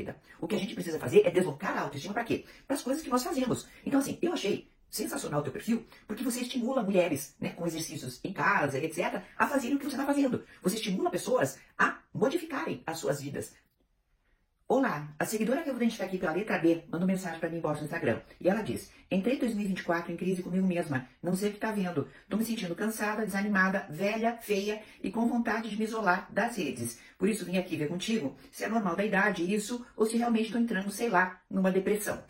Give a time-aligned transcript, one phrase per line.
[0.00, 0.16] querida.
[0.40, 2.44] O que a gente precisa fazer é deslocar a autoestima para quê?
[2.66, 3.66] Para as coisas que nós fazemos.
[3.84, 8.20] Então, assim, eu achei sensacional o teu perfil, porque você estimula mulheres, né, com exercícios
[8.24, 10.44] em casa, etc., a fazerem o que você está fazendo.
[10.62, 13.54] Você estimula pessoas a modificarem as suas vidas.
[14.72, 17.56] Olá, a seguidora que eu vou identificar aqui pela letra B mandou mensagem para mim
[17.56, 18.20] embaixo no Instagram.
[18.40, 21.08] E ela diz: Entrei em 2024 em crise comigo mesma.
[21.20, 22.06] Não sei o que tá vendo.
[22.28, 27.00] Tô me sentindo cansada, desanimada, velha, feia e com vontade de me isolar das redes.
[27.18, 30.46] Por isso vim aqui ver contigo se é normal da idade isso ou se realmente
[30.46, 32.22] estou entrando, sei lá, numa depressão.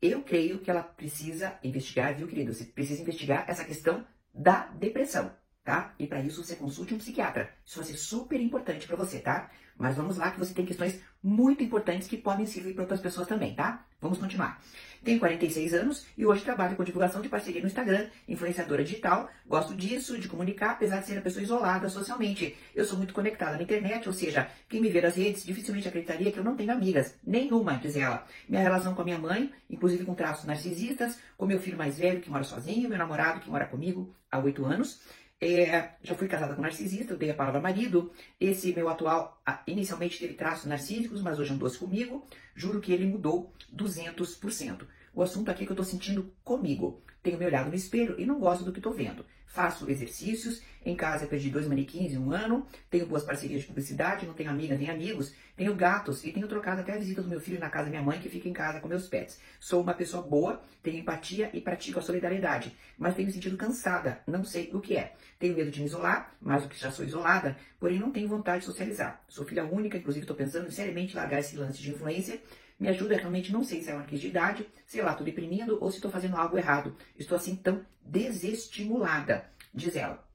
[0.00, 2.54] Eu creio que ela precisa investigar, viu, querido?
[2.54, 5.32] Você precisa investigar essa questão da depressão,
[5.66, 5.92] tá?
[5.98, 7.50] E para isso você consulte um psiquiatra.
[7.64, 9.50] Isso vai ser super importante para você, tá?
[9.76, 13.26] Mas vamos lá que você tem questões muito importantes que podem servir para outras pessoas
[13.26, 13.84] também, tá?
[14.00, 14.62] Vamos continuar.
[15.02, 19.28] Tenho 46 anos e hoje trabalho com divulgação de parceria no Instagram, influenciadora digital.
[19.46, 22.56] Gosto disso, de comunicar, apesar de ser uma pessoa isolada socialmente.
[22.74, 26.30] Eu sou muito conectada na internet, ou seja, quem me vê nas redes dificilmente acreditaria
[26.30, 27.14] que eu não tenho amigas.
[27.26, 28.24] Nenhuma, diz ela.
[28.48, 32.20] Minha relação com a minha mãe, inclusive com traços narcisistas, com meu filho mais velho
[32.20, 35.00] que mora sozinho, meu namorado que mora comigo há oito anos.
[35.38, 38.10] É, já fui casada com narcisista, eu dei a palavra marido.
[38.40, 42.24] Esse meu atual, inicialmente teve traços narcísicos, mas hoje andou-se comigo.
[42.54, 44.86] Juro que ele mudou 200%.
[45.16, 47.02] O assunto aqui que eu estou sentindo comigo.
[47.22, 49.24] Tenho me olhado no espelho e não gosto do que estou vendo.
[49.46, 54.26] Faço exercícios, em casa perdi dois manequins em um ano, tenho boas parcerias de publicidade,
[54.26, 57.40] não tenho amigas nem amigos, tenho gatos e tenho trocado até a visita do meu
[57.40, 59.40] filho na casa da minha mãe, que fica em casa com meus pets.
[59.58, 64.44] Sou uma pessoa boa, tenho empatia e pratico a solidariedade, mas tenho sentido cansada, não
[64.44, 65.14] sei o que é.
[65.38, 68.60] Tenho medo de me isolar, mais do que já sou isolada, porém não tenho vontade
[68.60, 69.24] de socializar.
[69.26, 72.38] Sou filha única, inclusive estou pensando em seriamente largar esse lance de influência
[72.78, 75.78] me ajuda, realmente não sei se é uma crise de idade, sei lá, estou deprimindo
[75.80, 76.94] ou se estou fazendo algo errado.
[77.18, 80.26] Estou assim tão desestimulada, diz ela.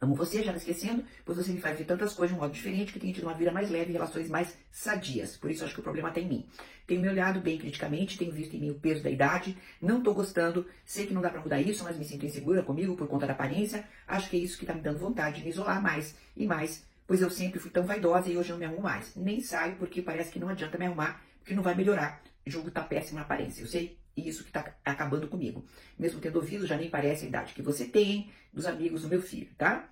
[0.00, 2.54] Amo você, já não esquecendo, pois você me faz ver tantas coisas de um modo
[2.54, 5.36] diferente que tenho tido uma vida mais leve e relações mais sadias.
[5.36, 6.46] Por isso acho que o problema está em mim.
[6.86, 10.14] Tenho me olhado bem criticamente, tenho visto em mim o peso da idade, não estou
[10.14, 13.26] gostando, sei que não dá para mudar isso, mas me sinto insegura comigo por conta
[13.26, 13.84] da aparência.
[14.06, 16.86] Acho que é isso que está me dando vontade de me isolar mais e mais,
[17.08, 19.16] pois eu sempre fui tão vaidosa e hoje não me arrumo mais.
[19.16, 22.22] Nem saio porque parece que não adianta me arrumar que não vai melhorar.
[22.46, 23.98] O jogo tá péssimo na aparência, eu sei.
[24.14, 25.64] E isso que tá acabando comigo.
[25.98, 29.22] Mesmo tendo ouvido, já nem parece a idade que você tem, dos amigos do meu
[29.22, 29.88] filho, tá?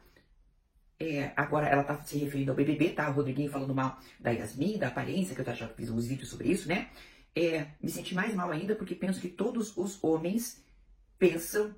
[1.01, 3.09] É, agora ela tá se referindo ao BBB, tá?
[3.09, 6.49] O Rodriguinho falando mal da Yasmin, da aparência, que eu já fiz uns vídeos sobre
[6.49, 6.91] isso, né?
[7.35, 10.63] É, me senti mais mal ainda porque penso que todos os homens
[11.19, 11.75] pensam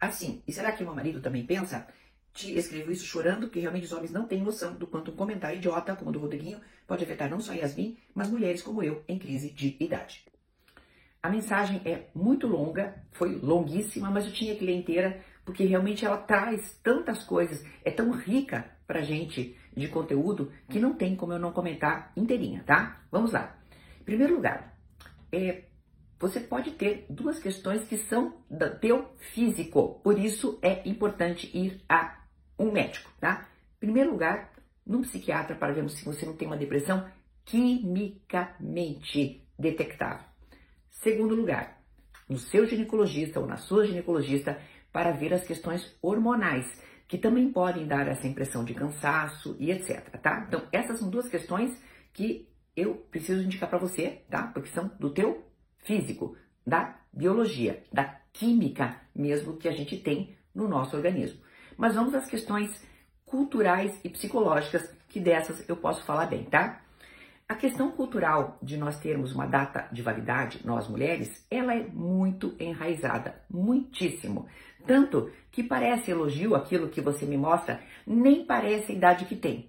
[0.00, 0.42] assim.
[0.46, 1.86] E será que o meu marido também pensa?
[2.34, 5.56] Te escrevo isso chorando, que realmente os homens não têm noção do quanto um comentário
[5.56, 9.18] idiota, como o do Rodriguinho, pode afetar não só Yasmin, mas mulheres como eu, em
[9.18, 10.24] crise de idade.
[11.22, 16.04] A mensagem é muito longa, foi longuíssima, mas eu tinha que ler inteira, porque realmente
[16.04, 21.32] ela traz tantas coisas, é tão rica pra gente de conteúdo, que não tem como
[21.32, 23.00] eu não comentar inteirinha, tá?
[23.12, 23.56] Vamos lá.
[24.00, 24.76] Em primeiro lugar,
[25.32, 25.62] é,
[26.18, 31.80] você pode ter duas questões que são do teu físico, por isso é importante ir
[31.88, 32.23] a
[32.58, 33.48] um médico, tá?
[33.76, 34.52] Em primeiro lugar,
[34.86, 37.08] num psiquiatra para vermos se você não tem uma depressão
[37.44, 40.24] quimicamente detectável.
[40.90, 41.80] Segundo lugar,
[42.28, 44.58] no seu ginecologista ou na sua ginecologista
[44.92, 46.66] para ver as questões hormonais,
[47.06, 50.44] que também podem dar essa impressão de cansaço e etc, tá?
[50.48, 51.78] Então, essas são duas questões
[52.12, 54.46] que eu preciso indicar para você, tá?
[54.48, 55.44] Porque são do teu
[55.78, 61.40] físico, da biologia, da química mesmo que a gente tem no nosso organismo.
[61.76, 62.70] Mas vamos às questões
[63.24, 66.80] culturais e psicológicas, que dessas eu posso falar bem, tá?
[67.46, 72.54] A questão cultural de nós termos uma data de validade, nós mulheres, ela é muito
[72.58, 74.46] enraizada, muitíssimo.
[74.86, 79.68] Tanto que parece elogio aquilo que você me mostra, nem parece a idade que tem.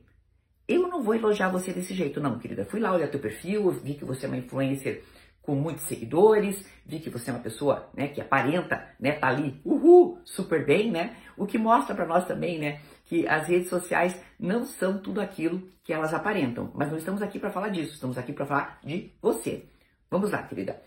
[0.67, 2.65] Eu não vou elogiar você desse jeito, não, querida.
[2.65, 5.03] Fui lá olhar teu perfil, vi que você é uma influencer
[5.45, 9.59] com muitos seguidores, vi que você é uma pessoa, né, que aparenta, né, tá ali,
[9.63, 11.16] uhul, super bem, né?
[11.38, 15.61] O que mostra para nós também, né, que as redes sociais não são tudo aquilo
[15.83, 16.72] que elas aparentam.
[16.73, 19.65] Mas não estamos aqui para falar disso, estamos aqui para falar de você.
[20.09, 20.81] Vamos lá, querida.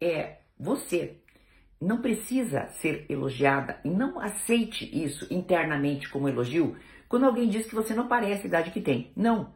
[0.00, 1.16] É, você
[1.80, 6.76] não precisa ser elogiada e não aceite isso internamente como elogio
[7.08, 9.10] quando alguém diz que você não parece a idade que tem.
[9.16, 9.52] Não.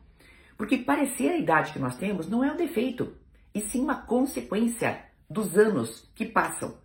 [0.56, 3.12] Porque parecer a idade que nós temos não é um defeito,
[3.54, 6.76] e sim uma consequência dos anos que passam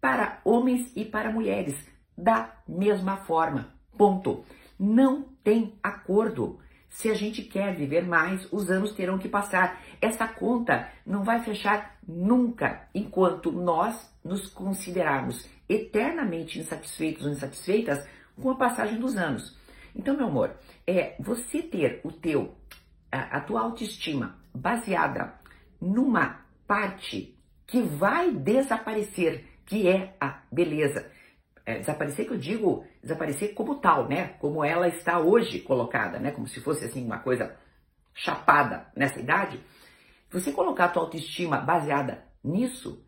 [0.00, 1.74] para homens e para mulheres
[2.16, 3.74] da mesma forma.
[3.96, 4.44] Ponto.
[4.78, 6.58] Não tem acordo.
[6.88, 9.80] Se a gente quer viver mais, os anos terão que passar.
[10.00, 18.06] Essa conta não vai fechar nunca enquanto nós nos considerarmos eternamente insatisfeitos ou insatisfeitas
[18.40, 19.56] com a passagem dos anos.
[19.94, 20.54] Então, meu amor,
[20.86, 22.54] é você ter o teu
[23.10, 25.34] a, a tua autoestima baseada
[25.84, 31.10] numa parte que vai desaparecer, que é a beleza.
[31.66, 34.28] É, desaparecer que eu digo, desaparecer como tal, né?
[34.38, 36.30] Como ela está hoje colocada, né?
[36.30, 37.56] Como se fosse assim uma coisa
[38.14, 39.60] chapada nessa idade.
[40.30, 43.04] Você colocar a tua autoestima baseada nisso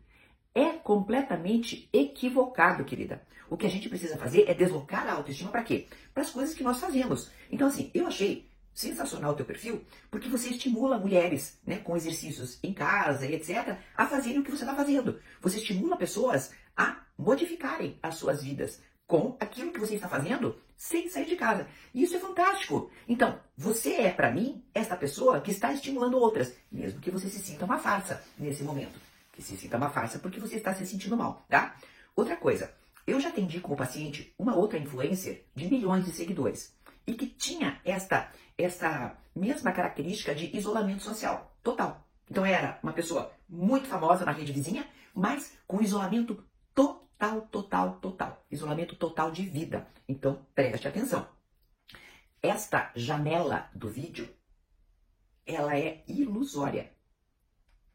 [0.55, 3.21] é completamente equivocado, querida.
[3.49, 5.87] O que a gente precisa fazer é deslocar a autoestima para quê?
[6.13, 7.31] Para as coisas que nós fazemos.
[7.51, 12.59] Então assim, eu achei sensacional o teu perfil, porque você estimula mulheres, né, com exercícios
[12.61, 15.19] em casa e etc, a fazerem o que você está fazendo.
[15.41, 21.09] Você estimula pessoas a modificarem as suas vidas com aquilo que você está fazendo sem
[21.09, 21.67] sair de casa.
[21.91, 22.91] E isso é fantástico.
[23.07, 27.39] Então, você é para mim esta pessoa que está estimulando outras, mesmo que você se
[27.39, 28.99] sinta uma farsa nesse momento.
[29.33, 31.75] Que se sinta uma farsa porque você está se sentindo mal, tá?
[32.15, 32.71] Outra coisa,
[33.07, 36.76] eu já atendi como paciente uma outra influencer de milhões de seguidores
[37.07, 42.05] e que tinha esta, essa mesma característica de isolamento social total.
[42.29, 46.43] Então era uma pessoa muito famosa na rede vizinha, mas com isolamento
[46.75, 48.45] total, total, total.
[48.51, 49.87] Isolamento total de vida.
[50.07, 51.25] Então preste atenção.
[52.41, 54.29] Esta janela do vídeo,
[55.45, 56.91] ela é ilusória.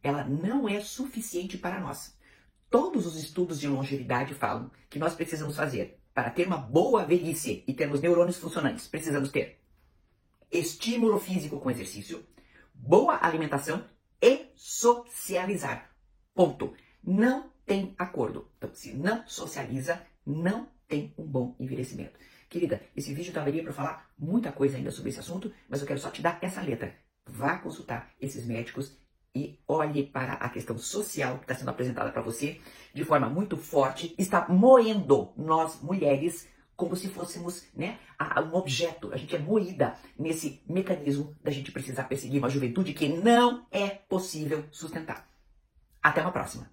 [0.02, 2.18] Ela não é suficiente para nós.
[2.68, 7.64] Todos os estudos de longevidade falam que nós precisamos fazer para ter uma boa velhice
[7.66, 9.58] e termos neurônios funcionantes, precisamos ter
[10.50, 12.24] estímulo físico com exercício,
[12.74, 13.84] boa alimentação
[14.20, 15.90] e socializar.
[16.34, 16.74] Ponto.
[17.02, 18.48] Não tem acordo.
[18.56, 22.18] Então, se não socializa, não tem um bom envelhecimento.
[22.48, 25.98] Querida, esse vídeo daria para falar muita coisa ainda sobre esse assunto, mas eu quero
[25.98, 26.94] só te dar essa letra.
[27.26, 28.96] Vá consultar esses médicos
[29.34, 32.60] e olhe para a questão social que está sendo apresentada para você
[32.92, 37.98] de forma muito forte, está moendo nós mulheres como se fôssemos né,
[38.50, 39.12] um objeto.
[39.12, 43.88] A gente é moída nesse mecanismo da gente precisar perseguir uma juventude que não é
[43.88, 45.28] possível sustentar.
[46.02, 46.70] Até uma próxima.